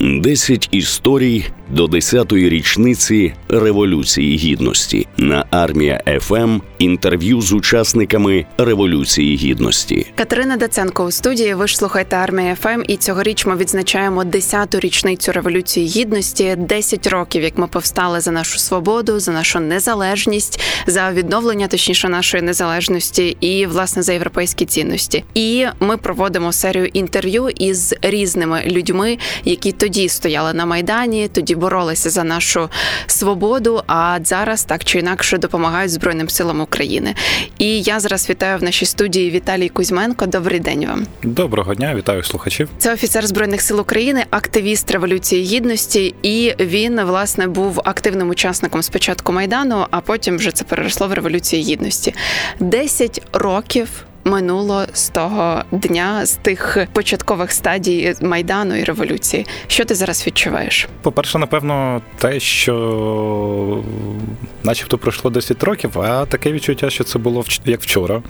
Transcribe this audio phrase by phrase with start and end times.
[0.00, 6.60] 10 історій до 10-ї річниці Революції Гідності на армія FM.
[6.78, 10.06] Інтерв'ю з учасниками Революції Гідності.
[10.14, 11.54] Катерина Даценко у студії.
[11.54, 17.42] Ви ж слухаєте армія FM, і цьогоріч ми відзначаємо 10-ту річницю Революції Гідності, 10 років,
[17.42, 23.66] як ми повстали за нашу свободу, за нашу незалежність, за відновлення, точніше, нашої незалежності і
[23.66, 25.24] власне за європейські цінності.
[25.34, 32.10] І ми проводимо серію інтерв'ю із різними людьми, які тоді стояли на майдані, тоді боролися
[32.10, 32.68] за нашу
[33.06, 33.82] свободу.
[33.86, 37.14] А зараз так чи інакше допомагають Збройним силам України.
[37.58, 40.26] І я зараз вітаю в нашій студії Віталій Кузьменко.
[40.26, 41.06] Добрий день вам.
[41.22, 42.68] Доброго дня, вітаю слухачів.
[42.78, 49.32] Це офіцер збройних сил України, активіст революції гідності, і він власне був активним учасником спочатку
[49.32, 52.14] майдану, а потім вже це переросло в революцію гідності.
[52.60, 53.88] Десять років
[54.26, 59.46] минуло з того дня, з тих початкових стадій майдану і революції.
[59.66, 60.88] Що ти зараз відчуваєш?
[61.02, 63.84] По-перше, напевно, те, що
[64.64, 68.22] начебто пройшло 10 років, а таке відчуття, що це було як вчора.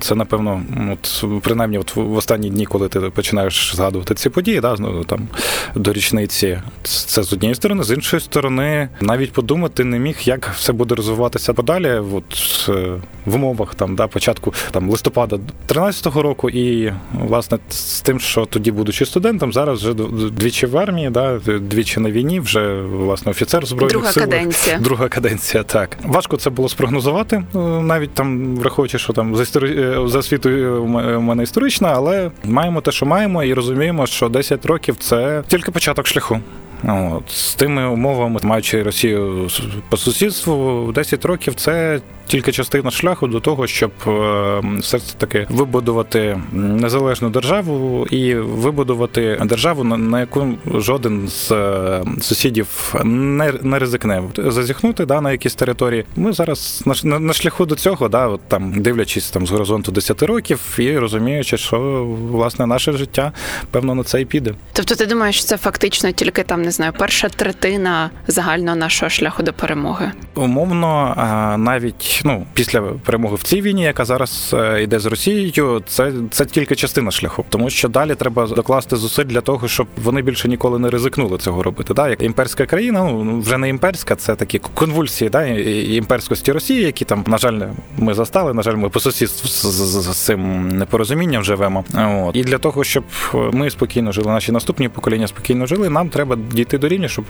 [0.00, 0.62] Це, напевно,
[0.92, 5.28] от, принаймні, от в останні дні, коли ти починаєш згадувати ці події, да, ну, там,
[5.74, 10.72] до річниці, це з однієї сторони, з іншої сторони, навіть подумати не міг, як все
[10.72, 11.90] буде розвиватися подалі.
[11.90, 12.24] От,
[12.68, 15.38] е, в умовах там, да, початку там, листопада
[15.68, 19.94] 13-го року, і власне з тим, що тоді, будучи студентом, зараз вже
[20.30, 24.22] двічі в армії, да, двічі на війні, вже власне офіцер збройних Друга сил.
[24.22, 24.78] каденція.
[24.78, 25.62] Друга каденція.
[25.62, 29.80] Так важко це було спрогнозувати, е, навіть там враховуючи, що там за історі...
[29.80, 30.84] Е, за освітою
[31.18, 35.70] у мене історична, але маємо те, що маємо, і розуміємо, що 10 років це тільки
[35.70, 36.40] початок шляху.
[36.84, 39.48] От, З тими умовами, маючи Росію
[39.88, 46.40] по сусідству, 10 років це тільки частина шляху до того, щоб е, все таки вибудувати
[46.52, 55.06] незалежну державу і вибудувати державу, на яку жоден з е, сусідів не не ризикне зазіхнути
[55.06, 56.04] да, на якісь території.
[56.16, 60.22] Ми зараз на, на шляху до цього, да, от там дивлячись там з горизонту 10
[60.22, 63.32] років і розуміючи, що власне наше життя
[63.70, 64.54] певно на це і піде.
[64.72, 69.52] Тобто, ти думаєш, це фактично тільки там не знаю, перша третина загального нашого шляху до
[69.52, 70.12] перемоги?
[70.34, 71.14] Умовно,
[71.58, 76.44] навіть ну після перемоги в цій війні, яка зараз е, йде з Росією, це це
[76.44, 80.78] тільки частина шляху, тому що далі треба докласти зусиль для того, щоб вони більше ніколи
[80.78, 81.94] не ризикнули цього робити.
[81.94, 87.04] Да, як імперська країна, ну вже не імперська, це такі конвульсії, да, імперськості Росії, які
[87.04, 87.60] там, на жаль,
[87.98, 88.54] ми застали.
[88.54, 91.84] На жаль, ми по сусідству з, з, з цим непорозумінням живемо.
[91.94, 93.04] От і для того, щоб
[93.52, 97.24] ми спокійно жили, наші наступні покоління спокійно жили, нам треба дійти до рівня, щоб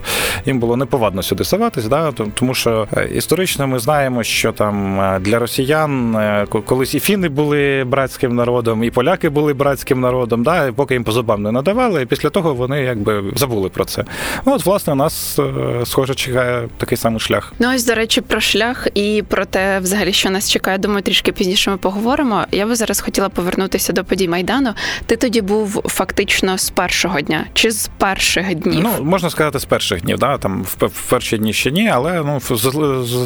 [0.46, 1.86] їм було неповадно сюди соватись.
[1.86, 6.94] Да, тому що е, історично ми знаємо, що там там е, для росіян е, колись
[6.94, 11.42] і фіни були братським народом, і поляки були братським народом, да, поки їм по зубам
[11.42, 14.04] не надавали, і після того вони якби забули про це.
[14.46, 17.52] Ну, от, власне, нас е, схоже чекає такий самий шлях.
[17.58, 20.78] Ну ось, до речі, про шлях і про те, взагалі, що нас чекає.
[20.78, 22.44] Думаю, трішки пізніше ми поговоримо.
[22.52, 24.70] Я би зараз хотіла повернутися до подій майдану.
[25.06, 28.80] Ти тоді був фактично з першого дня чи з перших днів?
[28.82, 30.18] Ну можна сказати, з перших днів.
[30.18, 32.40] Да, там в перші дні ще ні, але ну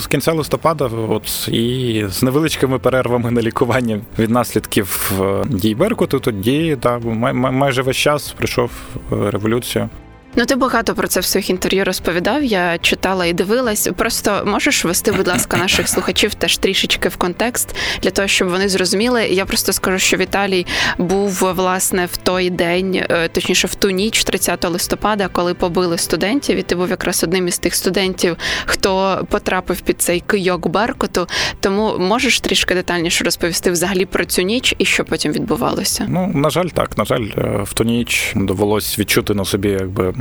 [0.01, 6.21] з кінця листопада, от і з невеличкими перервами на лікування від наслідків е, дій Беркуту,
[6.21, 6.99] тоді да,
[7.35, 8.71] майже весь час прийшов
[9.11, 9.31] революцію.
[9.51, 9.89] революція.
[10.37, 12.45] Ну, ти багато про це в своїх інтерв'ю розповідав.
[12.45, 13.89] Я читала і дивилась.
[13.97, 18.69] Просто можеш ввести, будь ласка, наших слухачів теж трішечки в контекст для того, щоб вони
[18.69, 19.27] зрозуміли.
[19.27, 20.67] Я просто скажу, що Віталій
[20.99, 26.59] був власне в той день, е, точніше в ту ніч, 30 листопада, коли побили студентів.
[26.59, 28.37] І ти був якраз одним із тих студентів,
[28.67, 31.27] хто потрапив під цей кийок Беркуту.
[31.61, 36.07] Тому можеш трішки детальніше розповісти взагалі про цю ніч і що потім відбувалося?
[36.09, 40.15] Ну на жаль, так на жаль, е, в ту ніч довелось відчути на собі, якби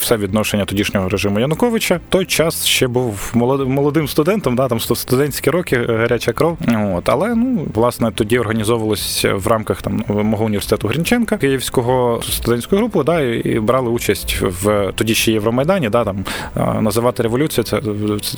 [0.00, 2.00] все відношення тодішнього режиму Януковича.
[2.08, 6.58] Той час ще був молодим студентом, да, там студентські роки, е, гаряча кров.
[6.94, 13.02] От, Але ну власне тоді організовувалось в рамках там мого університету Грінченка Київського студентську групу,
[13.02, 15.88] да, і брали участь в тоді ще Євромайдані.
[15.88, 16.24] Да, там
[16.82, 17.64] називати революцію.
[17.64, 17.80] Це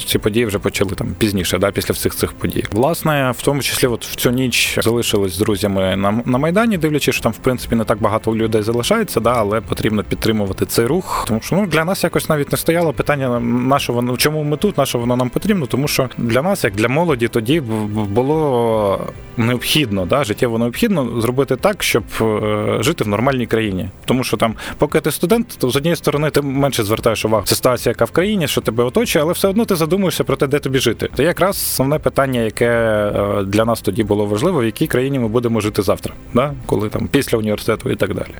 [0.06, 2.64] ці події вже почали там пізніше, да, після всіх цих подій.
[2.72, 7.14] Власне, в тому числі, от в цю ніч залишились з друзями на на майдані, дивлячись,
[7.14, 11.24] що там в принципі не так багато людей залишається, да, але потрібно підтримувати цей рух,
[11.28, 14.56] тому що ну для нас якось навіть не стояло питання, на що воно чому ми
[14.56, 19.00] тут, на що воно нам потрібно, тому що для нас, як для молоді, тоді було
[19.36, 23.88] необхідно, да, життєво необхідно зробити так, щоб е, жити в нормальній країні.
[24.04, 27.90] Тому що там, поки ти студент, то з однієї сторони ти менше звертаєш увагу ситуація,
[27.90, 30.78] яка в країні, що тебе оточує, але все одно ти задумуєшся про те, де тобі
[30.78, 31.08] жити.
[31.16, 35.28] Це якраз основне питання, яке е, для нас тоді було важливо, в якій країні ми
[35.28, 36.52] будемо жити завтра, да?
[36.66, 38.34] коли там після університету і так далі.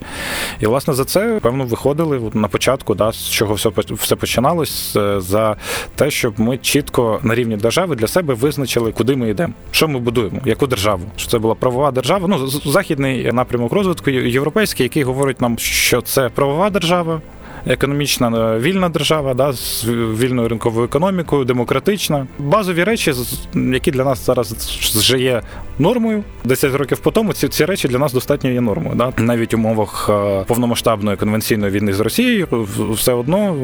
[0.60, 5.56] І власне за це певно виходили на початку, да, з чого все все починалось, за
[5.94, 9.98] те, щоб ми чітко на рівні держави для себе визначили, куди ми йдемо, що ми
[9.98, 11.02] будуємо, яку державу.
[11.16, 12.28] Що це була правова держава?
[12.28, 17.20] Ну західний напрямок розвитку європейський, який говорить нам, що це правова держава
[17.66, 19.84] економічна е, вільна держава, да, з
[20.18, 22.26] вільною ринковою економікою, демократична.
[22.38, 23.14] Базові речі,
[23.54, 24.52] які для нас зараз
[24.96, 25.42] вже є
[25.78, 26.24] нормою.
[26.44, 28.96] 10 років по тому ці ці речі для нас достатньо є нормою.
[28.96, 29.12] Да?
[29.16, 33.54] Навіть в умовах е, повномасштабної конвенційної війни з Росією все одно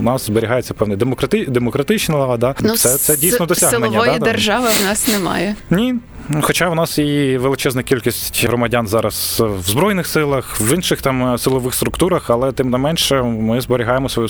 [0.00, 2.36] у нас зберігається певний демократи, демократична лава.
[2.36, 2.54] Да?
[2.60, 3.86] Ну, це, це дійсно досягнення.
[3.86, 4.24] Силової да?
[4.24, 5.54] держави в нас немає.
[5.70, 5.94] Ні.
[6.42, 11.74] Хоча у нас і величезна кількість громадян зараз в збройних силах, в інших там силових
[11.74, 14.28] структурах, але тим не менше ми зберігаємо свою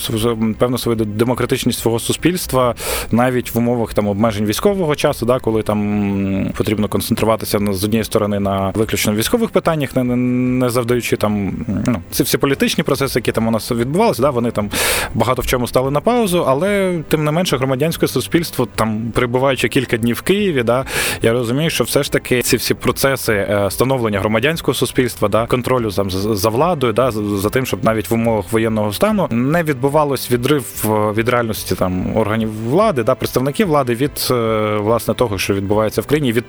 [0.58, 2.74] певну свою демократичність свого суспільства
[3.10, 8.40] навіть в умовах там обмежень військового часу, да, коли там потрібно концентруватися з однієї сторони
[8.40, 11.52] на виключно військових питаннях, не не завдаючи там
[11.86, 14.70] ну ці всі політичні процеси, які там у нас відбувалися, да, вони там
[15.14, 19.96] багато в чому стали на паузу, але тим не менше громадянське суспільство там перебуваючи кілька
[19.96, 20.84] днів в Києві, да,
[21.22, 25.90] я розумію, що все ж таки ці всі процеси е, становлення громадянського суспільства, да, контролю
[25.90, 30.64] там за владою, да, за тим, щоб навіть в умовах воєнного стану не відбувалось відрив
[30.84, 34.34] е, від реальності там органів влади, да, представників влади від е,
[34.76, 36.44] власне того, що відбувається в країні, від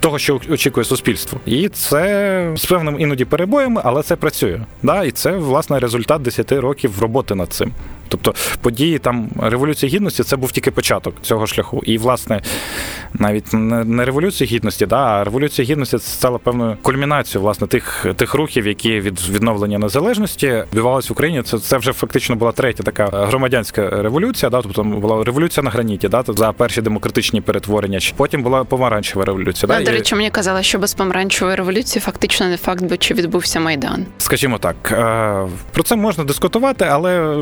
[0.00, 4.60] того, що очікує суспільство, і це з певним іноді перебоями, але це працює.
[4.82, 7.72] Да, І це власне результат 10 років роботи над цим.
[8.08, 11.82] Тобто події там революції гідності це був тільки початок цього шляху.
[11.84, 12.42] І, власне,
[13.14, 18.34] навіть не революція гідності, да, а революція гідності це стала певною кульмінацією власне тих тих
[18.34, 21.42] рухів, які від відновлення незалежності відбувалися в Україні.
[21.42, 24.50] Це це вже фактично була третя така громадянська революція.
[24.50, 27.98] Да, тобто була революція на граніті, да, за перші демократичні перетворення.
[28.16, 29.68] Потім була помаранчева революція.
[29.68, 33.60] Да, До речі, мені казали, що без помаранчевої революції фактично не факт, би чи відбувся
[33.60, 34.06] майдан.
[34.18, 37.36] Скажімо так, е, про це можна дискутувати, але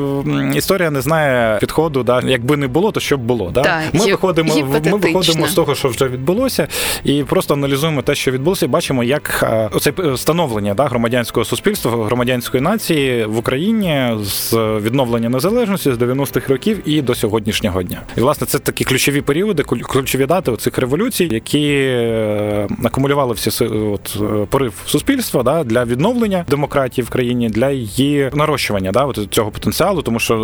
[0.56, 2.02] історія не знає підходу.
[2.02, 3.50] Да, якби не було, то що б було.
[3.50, 3.62] Да?
[3.62, 4.54] Так, ми виходимо,
[4.84, 6.68] ми виходимо з того, що вже відбулося,
[7.04, 12.62] і просто аналізуємо те, що відбулося, і бачимо, як оце становлення да, громадянського суспільства, громадянської
[12.62, 18.02] нації в Україні з відновлення незалежності з 90-х років і до сьогоднішнього дня.
[18.16, 24.16] І власне це такі ключові періоди, ключові дати цих революцій, які е, акумулювали всі от,
[24.20, 29.50] е, порив суспільства да, для відновлення демократії в країні, для її нарощування да, от цього
[29.50, 30.38] потенціалу, тому що е,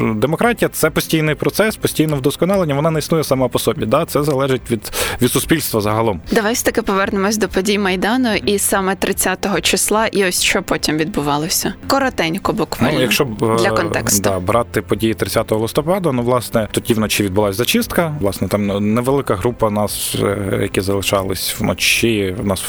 [0.00, 2.74] демократія це постійний процес, постійне вдосконалення.
[2.74, 3.86] Вона не існує сама по собі.
[3.86, 4.92] Да, Це залежить від
[5.22, 6.20] від суспільства загалом.
[6.32, 11.74] Давай таки повернемось до подій майдану, і саме 30-го числа, і ось що потім відбувалося.
[11.88, 16.12] Коротенько, буквально ну, якщо для контексту да, брати події 30 листопада.
[16.12, 18.16] Ну власне тоді вночі відбулася зачистка.
[18.20, 22.36] Власне, там невелика група нас, е, які залишались вночі.
[22.42, 22.64] У нас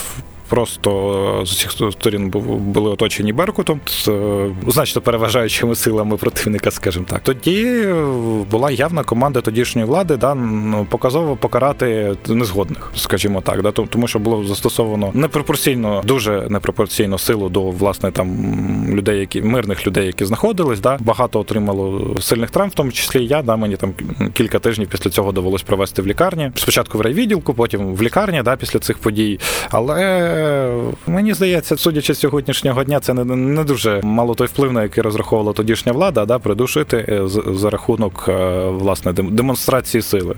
[0.50, 2.30] просто з усіх сторін
[2.60, 7.20] були оточені Беркутом з е, значно переважаючими силами противника, скажімо так.
[7.24, 7.86] Тоді
[8.52, 14.20] була явна команда тодішньої влади, да ну, показово покарати незгодних, скажімо так, да тому, що
[14.20, 18.28] було застосовано непропорційно, дуже непропорційно силу до власне там
[18.90, 20.80] людей, які мирних людей, які знаходились.
[20.80, 23.42] Да, багато отримало сильних травм, в тому числі я.
[23.42, 23.94] Да, мені там
[24.34, 26.52] кілька тижнів після цього довелось провести в лікарні.
[26.56, 29.40] Спочатку в райвідділку, потім в лікарні, да, після цих подій.
[29.70, 30.37] Але
[31.08, 35.04] мені здається, судячи з сьогоднішнього дня, це не не дуже мало той вплив, на який
[35.04, 37.22] розраховувала тодішня влада, да, придушити е,
[37.56, 40.36] за рахунок е, власне демонстрації сили.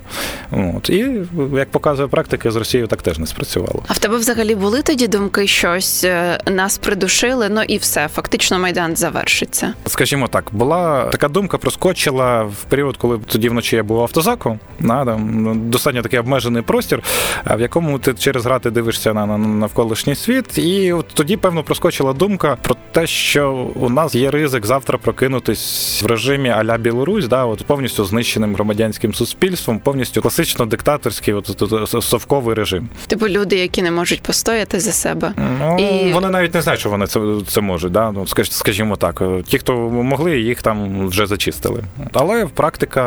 [0.52, 1.22] От і
[1.54, 3.84] як показує практика, з Росією так теж не спрацювало.
[3.88, 8.60] А в тебе взагалі були тоді думки, щось е, нас придушили, ну і все, фактично
[8.60, 9.74] майдан завершиться.
[9.86, 14.60] Скажімо так, була така думка, проскочила в період, коли тоді вночі я був автозаку.
[14.80, 17.04] На там достатньо такий обмежений простір,
[17.46, 22.14] в якому ти через грати дивишся на навколо навколишній світ, і от тоді, певно, проскочила
[22.14, 27.46] думка про те, що у нас є ризик завтра прокинутись в режимі Аля Білорусь, да,
[27.46, 32.90] от повністю знищеним громадянським суспільством, повністю класично диктаторський, от, от, совковий режим.
[33.08, 36.14] Типу люди, які не можуть постояти за себе, ну і...
[36.14, 37.92] вони навіть не знають, що вони це це можуть.
[37.92, 38.12] Да?
[38.12, 41.84] Ну скажімо так, ті, хто могли, їх там вже зачистили.
[42.14, 43.02] Але практика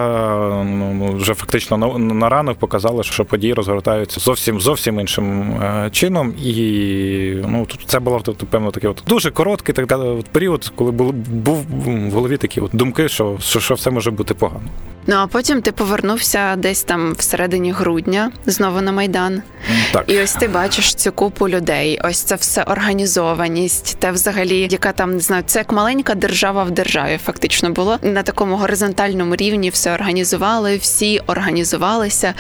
[0.64, 5.90] ну, ну, вже фактично на, на ранок показала, що події розгортаються зовсім зовсім іншим е,
[5.92, 6.71] чином і.
[6.72, 9.86] І ну, це було певно таке от дуже короткий так,
[10.32, 14.34] період, коли був, був в голові такі от думки, що, що, що все може бути
[14.34, 14.66] погано.
[15.06, 19.42] Ну а потім ти повернувся десь там всередині грудня знову на майдан.
[19.92, 20.04] Так.
[20.06, 22.00] І ось ти бачиш цю купу людей.
[22.04, 23.96] Ось це все організованість.
[23.98, 28.22] Те, взагалі, яка там не знаю, це як маленька держава в державі, фактично було на
[28.22, 29.70] такому горизонтальному рівні.
[29.70, 32.34] Все організували, всі організувалися.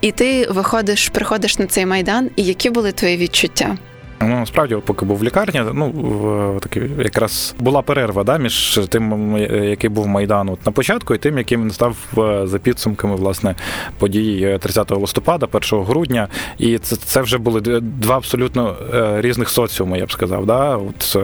[0.00, 2.30] І ти виходиш, приходиш на цей майдан.
[2.36, 3.76] І які були твої відчуття?
[4.22, 9.90] Ну насправді, поки був в лікарні, ну таки якраз була перерва да, між тим, який
[9.90, 11.96] був майдан от на початку, і тим, яким він став
[12.44, 13.54] за підсумками власне
[13.98, 16.28] подій 30 листопада, 1 грудня.
[16.58, 18.76] І це це вже були два абсолютно
[19.18, 20.46] різних соціуми, я б сказав.
[20.46, 20.76] Да?
[20.76, 21.18] От,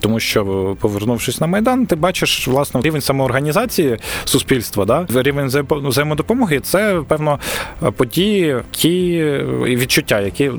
[0.00, 0.44] Тому що,
[0.80, 5.06] повернувшись на майдан, ти бачиш власне рівень самоорганізації суспільства, да?
[5.14, 7.38] рівень взаємодопомоги це певно
[7.96, 9.24] події, які
[9.62, 10.50] відчуття, які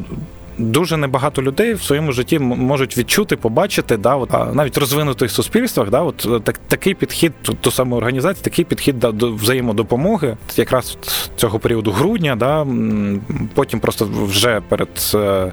[0.58, 5.90] дуже небагато людей в своєму житті можуть відчути, побачити, да, от, а навіть розвинутих суспільствах,
[5.90, 7.34] да, от так, такий підхід
[7.64, 10.98] до самоорганізації, такий підхід да, до взаємодопомоги, якраз
[11.36, 12.68] цього періоду грудня, да,
[13.54, 15.52] потім просто вже перед е,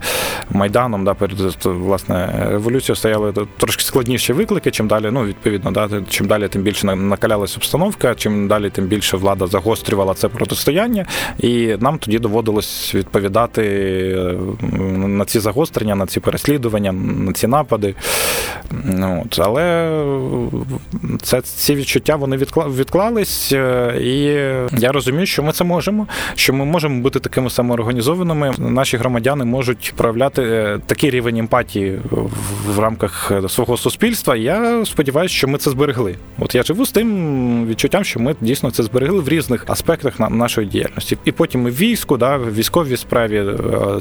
[0.51, 4.71] майданом, да, перед власне революцією стояли трошки складніші виклики.
[4.71, 9.17] Чим далі, ну відповідно, да, чим далі, тим більше накалялася обстановка, чим далі, тим більше
[9.17, 11.07] влада загострювала це протистояння,
[11.39, 13.61] і нам тоді доводилось відповідати
[14.91, 17.95] на ці загострення, на ці переслідування, на ці напади.
[19.01, 19.39] От.
[19.39, 19.91] Але
[21.23, 24.17] це, ці відчуття вони відклались, е, і
[24.81, 28.53] я розумію, що ми це можемо, що ми можемо бути такими самоорганізованими.
[28.59, 32.01] Наші громадяни можуть проявляти е, такий рівень емпатії
[32.67, 34.37] в рамках свого суспільства.
[34.37, 36.17] Я сподіваюся, що ми це зберегли.
[36.39, 40.67] От я живу з тим відчуттям, що ми дійсно це зберегли в різних аспектах нашої
[40.67, 41.19] діяльності.
[41.25, 43.55] І потім і війську, да, військовій справі е,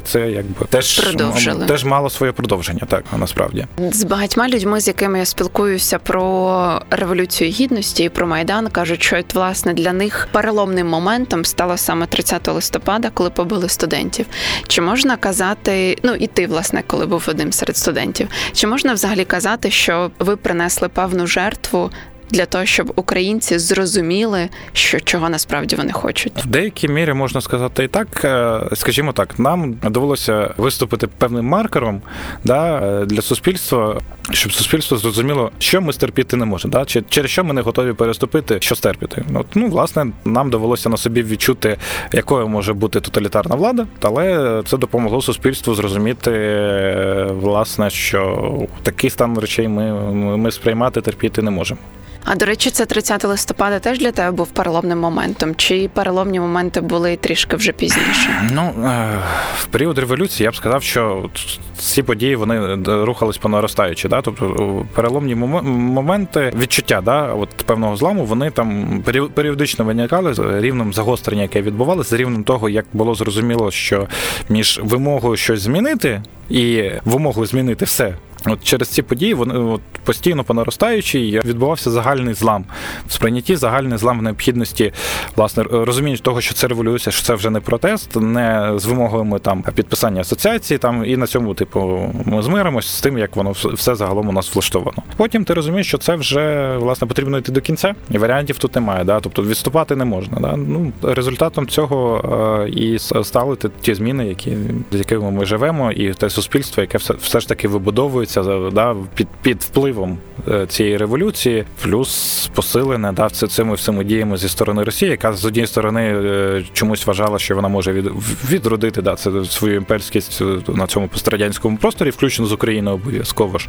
[0.04, 1.66] це якби те теж продовжили.
[1.66, 7.50] теж мало своє продовження, так насправді з багатьма людьми, з якими я спілкуюся про революцію
[7.50, 13.10] гідності і про майдан, кажуть, що власне для них переломним моментом стало саме 30 листопада,
[13.14, 14.26] коли побили студентів.
[14.66, 19.24] Чи можна казати, ну і ти, власне, коли був одним серед студентів, чи можна взагалі
[19.24, 21.90] казати, що ви принесли певну жертву
[22.30, 26.32] для того, щоб українці зрозуміли, що чого насправді вони хочуть.
[26.36, 32.02] В деякій мірі можна сказати і так, е, скажімо так, нам довелося виступити певним маркером
[32.44, 37.30] да, е, для суспільства, щоб суспільство зрозуміло, що ми стерпіти не можемо, да, чи через
[37.30, 39.24] що ми не готові переступити, що стерпіти.
[39.34, 41.76] От, ну, власне, нам довелося на собі відчути,
[42.12, 49.38] якою може бути тоталітарна влада, але це допомогло суспільству зрозуміти, е, власне, що такий стан
[49.38, 49.92] речей ми,
[50.36, 51.80] ми сприймати терпіти не можемо.
[52.24, 55.54] А до речі, це 30 листопада теж для тебе був переломним моментом.
[55.54, 58.30] Чи переломні моменти були трішки вже пізніше?
[58.52, 59.18] Ну е,
[59.58, 61.30] в період революції я б сказав, що
[61.78, 64.08] ці події вони рухались по наростаючи.
[64.08, 64.22] Да?
[64.22, 69.02] Тобто переломні моменти відчуття да, от певного зламу, вони там
[69.34, 74.08] періодично виникали з рівнем загострення, яке відбувалося, з рівнем того, як було зрозуміло, що
[74.48, 78.14] між вимогою щось змінити і вимогою змінити все.
[78.46, 82.64] От через ці події вони от постійно по наростаючій відбувався загальний злам
[83.06, 84.92] в сприйнятті, загальний злам в необхідності,
[85.36, 89.62] власне, розуміння того, що це революція, що це вже не протест, не з вимогами там
[89.74, 90.78] підписання асоціації.
[90.78, 94.54] Там і на цьому, типу, ми змиримось з тим, як воно все загалом у нас
[94.54, 95.02] влаштовано.
[95.16, 99.04] Потім ти розумієш, що це вже власне потрібно йти до кінця, і варіантів тут немає.
[99.04, 99.20] Да?
[99.20, 100.40] Тобто відступати не можна.
[100.40, 100.56] Да?
[100.56, 102.20] Ну результатом цього
[102.66, 104.56] е, і стали ті зміни, які
[104.92, 108.96] з якими ми живемо, і те суспільство, яке все все ж таки вибудовується відбувається да,
[109.14, 110.18] під під впливом
[110.48, 115.66] е, цієї революції, плюс посилене да, цими всіми діями зі сторони Росії, яка з однієї
[115.66, 118.10] сторони е, чомусь вважала, що вона може від,
[118.50, 123.68] відродити да, це свою імперськість е, на цьому пострадянському просторі, включно з Україною обов'язково ж.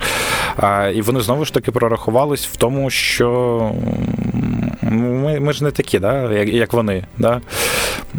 [0.58, 3.72] А, І вони знову ж таки прорахувались в тому, що
[4.92, 7.04] ми ми ж не такі, да, як як вони.
[7.18, 7.42] Да?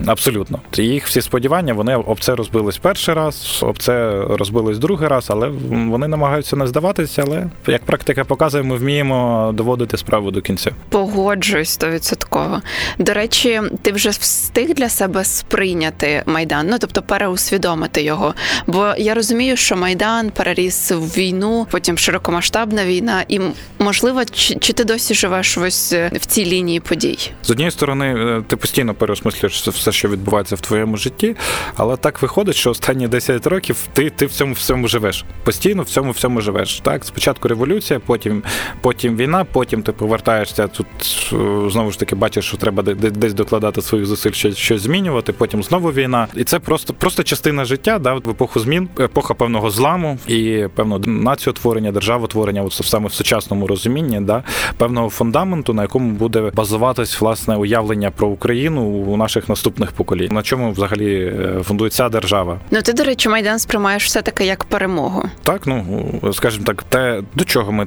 [0.06, 0.60] Абсолютно.
[0.76, 5.48] Їх всі сподівання, вони об це розбились перший раз, об це розбились другий раз, але
[5.70, 7.24] вони намагаються не здаватися.
[7.26, 10.70] Але як практика показує, ми вміємо доводити справу до кінця.
[10.88, 12.60] Погоджуюсь стовідсотково.
[12.98, 18.34] До речі, ти вже встиг для себе сприйняти майдан, ну тобто переусвідомити його.
[18.66, 23.40] Бо я розумію, що майдан переріс в війну, потім широкомасштабна війна, і
[23.78, 27.30] можливо, чи, чи ти досі живеш ось в цій лінії подій?
[27.42, 31.36] З однієї сторони, е, ти постійно переосмислюєш все, що відбувається в твоєму житті,
[31.76, 35.24] але так виходить, що останні 10 років ти ти в цьому всьому живеш.
[35.44, 36.80] Постійно в цьому всьому живеш.
[36.80, 38.42] Так, спочатку революція, потім
[38.80, 40.86] потім війна, потім ти повертаєшся тут.
[41.32, 45.32] Е, знову ж таки, бачиш, що треба десь докладати своїх зусиль, щось, щось змінювати.
[45.32, 49.70] Потім знову війна, і це просто просто частина життя, да, в епоху змін, епоха певного
[49.70, 54.44] зламу і певного націотворення, державотворення, от саме в сучасному розумінні, да,
[54.76, 60.32] певного фундаменту, на якому буде базуватись власне уявлення про Україну у наших наступних поколінь.
[60.32, 61.32] На чому взагалі
[61.62, 62.58] фундується держава?
[62.70, 65.22] Ну ти, до речі, майдан сприймаєш все таки як перемогу.
[65.42, 67.86] Так, ну скажімо так, те до чого ми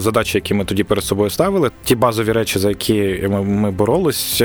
[0.00, 4.40] задачі, які ми тоді перед собою ставили, ті базові речі, за які ми, ми боролись,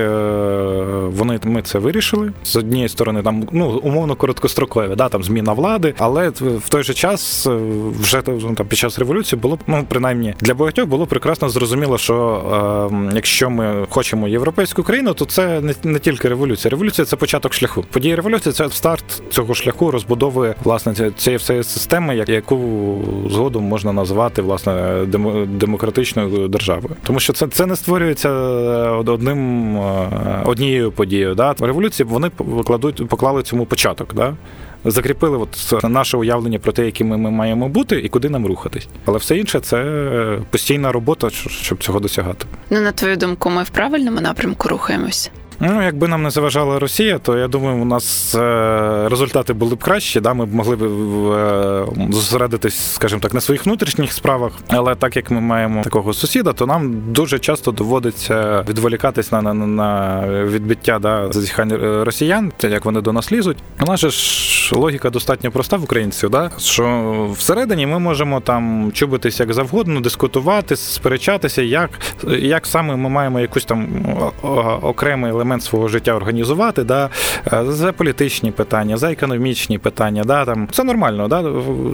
[1.06, 5.94] вони ми це вирішили з однієї сторони, там ну умовно короткострокові, да там зміна влади,
[5.98, 7.48] але в той же час
[8.00, 12.90] вже ну, там під час революції було ну принаймні для багатьох було прекрасно зрозуміло, що
[12.92, 16.70] е, якщо ми хочемо європейську країну, то це не, не тільки революція.
[16.70, 17.86] Революція це початок шляху.
[17.92, 22.60] Події революції це старт цього шляху, розбудови власне цієї всієї системи, яку
[23.30, 25.06] згодом можна назвати власне
[25.48, 28.30] демократичною державою, тому що це це не створюється
[28.92, 30.10] одним е,
[30.46, 31.36] однією подією.
[31.36, 31.56] Да?
[31.60, 34.14] Революції вони покладуть поклали цьому початок.
[34.14, 34.34] Да?
[34.86, 38.88] Закріпили от наше уявлення про те, якими ми маємо бути і куди нам рухатись.
[39.06, 42.46] Але все інше це постійна робота, щоб цього досягати.
[42.70, 45.32] Ну на твою думку, ми в правильному напрямку рухаємось.
[45.62, 49.84] Ну, якби нам не заважала Росія, то я думаю, у нас е, результати були б
[49.84, 50.20] кращі.
[50.20, 50.34] Да?
[50.34, 54.52] Ми б могли б е, зосередитись, скажімо так, на своїх внутрішніх справах.
[54.68, 59.54] Але так як ми маємо такого сусіда, то нам дуже часто доводиться відволікатись на на,
[59.54, 63.58] на відбиття да, зазіхань е, росіян, як вони до нас лізуть.
[63.82, 66.52] У нас ж логіка достатньо проста в українців, да?
[66.58, 71.90] що всередині ми можемо там чубитись як завгодно, дискутувати, сперечатися, як,
[72.28, 73.88] як саме ми маємо якусь там
[74.82, 77.10] окремий елемент елемент свого життя організувати, да,
[77.54, 80.24] е, за політичні питання, за економічні питання.
[80.24, 81.44] Да, там Це нормально, да,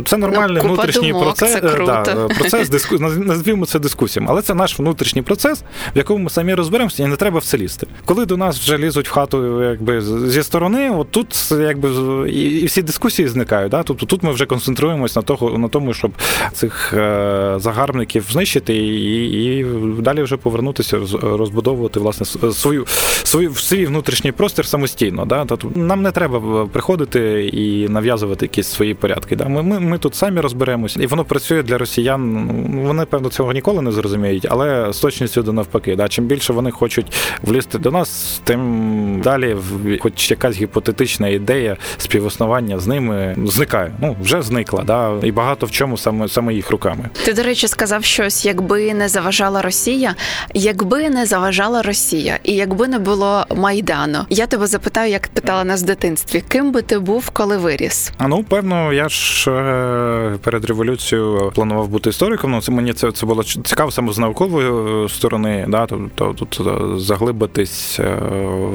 [0.06, 1.54] це нормальний ну, внутрішній думок, процес.
[1.54, 2.04] Це круто.
[2.06, 2.98] Да, процес диску...
[3.00, 4.30] назвімо це дискусією.
[4.32, 5.64] Але це наш внутрішній процес,
[5.96, 7.88] в якому ми самі розберемося, і не треба в це лізти.
[8.06, 11.90] Коли до нас вже лізуть в хату якби, зі сторони, от тут якби
[12.32, 13.72] і всі дискусії зникають.
[13.72, 13.84] Да?
[13.84, 16.12] Тобто тут ми вже концентруємось на того, на тому, щоб
[16.54, 19.66] цих е, загарбників знищити і і
[20.00, 22.86] далі вже повернутися, розбудовувати власне свою
[23.24, 25.26] свою в свій внутрішній простір самостійно.
[25.26, 25.46] Да?
[25.46, 29.36] Тобто нам не треба приходити і нав'язувати якісь свої порядки.
[29.36, 29.46] Да?
[29.48, 32.50] Ми ми, ми тут самі розберемося, і воно працює для росіян.
[32.74, 35.96] Ну, вони певно цього ніколи не зрозуміють, але з точністю до навпаки.
[35.96, 36.08] Да?
[36.08, 37.06] Чим більше вони хочуть
[37.42, 39.56] влізти до нас, тим далі,
[40.00, 43.92] хоч якась гіпотетична ідея співіснування з ними зникає.
[44.02, 45.14] Ну вже зникла, да?
[45.24, 47.10] і багато в чому саме саме їх руками.
[47.26, 50.16] Ти, до речі, сказав щось, якби не заважала Росія,
[50.54, 54.20] якби не заважала Росія, і якби не було майдану.
[54.30, 58.12] Я тебе запитаю, як питала нас в дитинстві, ким би ти був, коли виріс?
[58.18, 62.52] А ну певно, я ж е, перед революцією планував бути істориком.
[62.52, 65.66] Ну це мені це це було цікаво саме з наукової сторони.
[65.70, 66.62] Да, тобто тут
[67.02, 68.18] заглибитись е,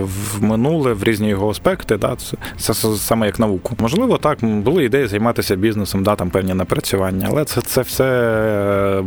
[0.04, 1.96] в минуле в різні його аспекти.
[1.96, 2.37] Да, це,
[2.74, 3.76] це саме як науку.
[3.78, 9.02] Можливо, так були ідеї займатися бізнесом, да там певні напрацювання, але це це все е,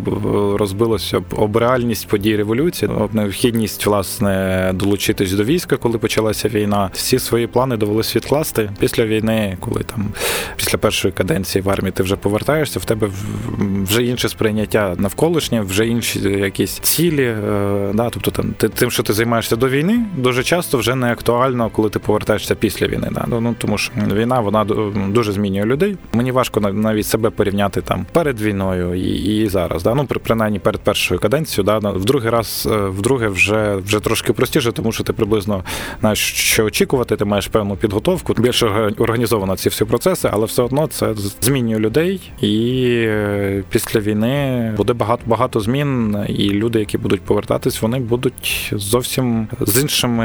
[0.58, 6.89] розбилося об реальність подій революції, об необхідність власне долучитись до до війська, коли почалася війна.
[6.93, 10.13] Всі свої плани довелося відкласти після війни, коли там
[10.56, 13.10] після першої каденції в армії ти вже повертаєшся, в тебе
[13.84, 17.25] вже інше сприйняття навколишнє, вже інші якісь цілі.
[17.25, 21.12] Е, да, Тобто там ти тим, що ти займаєшся до війни, дуже часто вже не
[21.12, 23.10] актуально, коли ти повертаєшся після війни.
[23.12, 23.25] Да.
[23.27, 24.65] Ну, ну тому що війна вона
[25.10, 25.97] дуже змінює людей.
[26.13, 29.84] Мені важко навіть себе порівняти там перед війною і і зараз.
[29.84, 29.95] Да.
[29.95, 34.71] Ну принаймні перед першою каденцією, да, в другий раз, е, вдруге, вже вже трошки простіше,
[34.71, 35.63] тому що ти приблизно
[35.99, 38.65] знаєш, що очікувати, ти маєш певну підготовку, більше
[38.97, 42.31] організовано ці всі процеси, але все одно це змінює людей.
[42.41, 48.71] І е, після війни буде багато багато змін, і люди, які будуть повертатись, вони будуть
[48.71, 50.23] зовсім з іншими.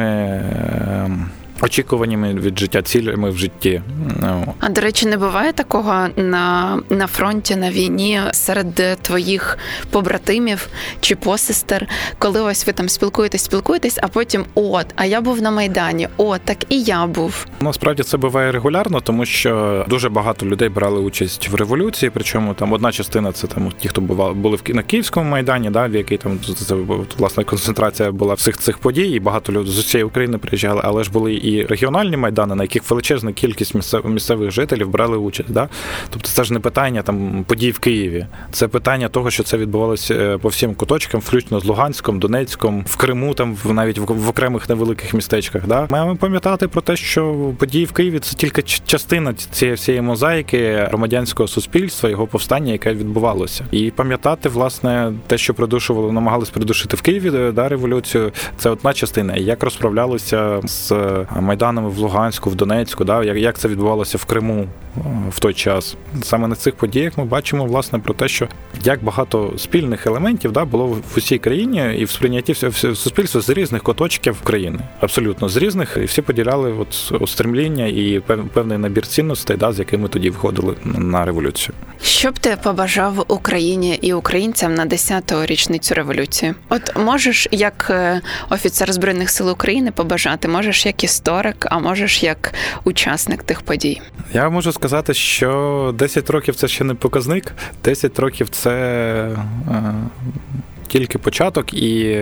[1.62, 3.82] Очікуваннями від життя, цілями в житті.
[4.22, 4.54] Ну.
[4.60, 9.58] А до речі, не буває такого на на фронті на війні серед твоїх
[9.90, 10.68] побратимів
[11.00, 11.86] чи посестер,
[12.18, 16.40] коли ось ви там спілкуєтесь, спілкуєтесь, а потім от, а я був на майдані, от
[16.44, 17.46] так і я був.
[17.60, 22.10] Насправді це буває регулярно, тому що дуже багато людей брали участь в революції.
[22.14, 25.86] Причому там одна частина це там ті, хто бували були в на Київському майдані, да,
[25.86, 26.74] в якій там це
[27.18, 31.10] власне концентрація була всіх цих подій, і багато людей з усієї України приїжджали, але ж
[31.10, 35.52] були і регіональні майдани, на яких величезна кількість місцевих жителів брали участь.
[35.52, 35.68] Да?
[36.10, 40.14] Тобто це ж не питання там подій в Києві, це питання того, що це відбувалося
[40.14, 45.14] е, по всім куточкам, включно з Луганськом, Донецьком, в Криму, там навіть в окремих невеликих
[45.14, 45.66] містечках.
[45.66, 45.86] Да?
[45.90, 51.48] Маємо пам'ятати про те, що події в Києві це тільки частина цієї всієї мозаїки громадянського
[51.48, 57.52] суспільства, його повстання, яке відбувалося, і пам'ятати власне те, що придушували, намагались придушити в Києві
[57.52, 58.32] да, революцію.
[58.56, 60.92] Це одна частина, як розправлялися з
[61.40, 64.68] майданами в Луганську, в Донецьку, да, як, це відбувалося в Криму
[65.30, 65.96] в той час.
[66.22, 68.48] Саме на цих подіях ми бачимо власне про те, що
[68.84, 72.54] як багато спільних елементів да, було в усій країні і в сприйнятті
[72.94, 74.78] суспільства з різних куточків країни.
[75.00, 78.22] Абсолютно з різних, і всі поділяли от устремління і
[78.52, 81.74] певний набір цінностей, да, з якими тоді входили на революцію.
[82.02, 86.54] Що б ти побажав Україні і українцям на 10-ту річницю революції?
[86.68, 88.20] От можеш як е,
[88.50, 91.27] офіцер збройних сил України побажати, можеш як історик,
[91.70, 94.00] а можеш як учасник тих подій?
[94.32, 97.52] Я можу сказати, що 10 років це ще не показник,
[97.84, 99.94] 10 років це е,
[100.88, 102.18] тільки початок і.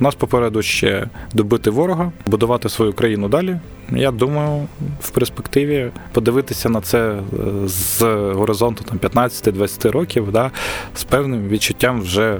[0.00, 3.58] Нас попереду ще добити ворога, будувати свою країну далі.
[3.90, 4.66] Я думаю,
[5.00, 7.20] в перспективі подивитися на це е,
[7.68, 10.50] з горизонту там 15-20 років, да,
[10.94, 12.38] з певним відчуттям вже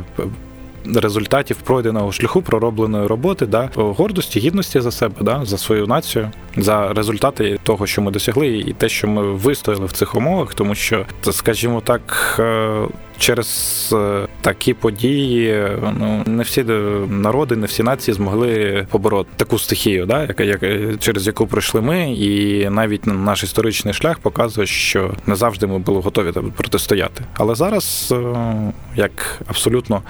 [0.94, 6.92] результатів пройденого шляху, проробленої роботи, да, гордості, гідності за себе, да, за свою націю, за
[6.92, 11.06] результати того, що ми досягли, і те, що ми вистояли в цих умовах, тому що,
[11.30, 12.86] скажімо так, е,
[13.18, 15.62] через е, такі події
[15.98, 16.64] ну не всі
[17.08, 20.60] народи, не всі нації змогли побороти таку стихію, да, яка як
[20.98, 26.00] через яку пройшли ми, і навіть наш історичний шлях показує, що не завжди ми були
[26.00, 27.24] готові протистояти.
[27.34, 30.02] Але зараз, е, як абсолютно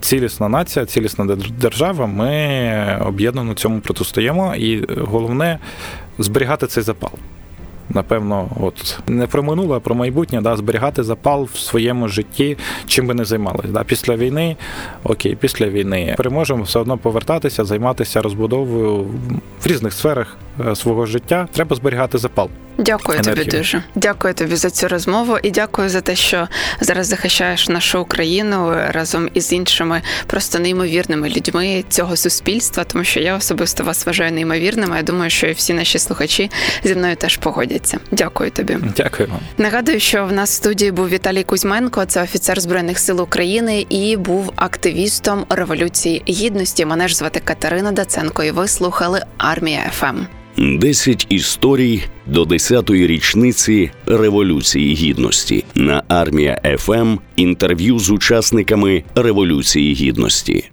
[0.00, 5.58] цілісна нація, цілісна держава, ми об'єднано цьому протистоїмо, і головне
[6.18, 7.10] зберігати цей запал
[7.90, 13.06] напевно, от не про минуле, а про майбутнє, да, зберігати запал в своєму житті, чим
[13.06, 13.68] би не займалися.
[13.68, 13.84] Да.
[13.84, 14.56] Після війни,
[15.04, 19.06] окей, після війни переможемо все одно повертатися, займатися розбудовою
[19.62, 20.36] в різних сферах
[20.68, 21.48] е, свого життя.
[21.52, 22.48] Треба зберігати запал.
[22.78, 23.44] Дякую енергію.
[23.44, 23.82] тобі дуже.
[23.94, 26.48] Дякую тобі за цю розмову і дякую за те, що
[26.80, 33.36] зараз захищаєш нашу Україну разом із іншими просто неймовірними людьми цього суспільства, тому що я
[33.36, 34.96] особисто вас вважаю неймовірними.
[34.96, 36.50] Я думаю, що і всі наші слухачі
[36.84, 37.98] зі мною теж погодяться.
[38.10, 38.76] Дякую тобі.
[38.96, 39.40] Дякую вам.
[39.58, 44.16] Нагадую, що в нас в студії був Віталій Кузьменко, це офіцер збройних сил України і
[44.16, 46.84] був активістом революції гідності.
[46.84, 48.44] Мене ж звати Катерина Даценко.
[48.44, 50.37] І ви слухали армія FM.
[50.58, 60.70] 10 історій до 10-ї річниці Революції Гідності на армія FM інтерв'ю з учасниками Революції Гідності.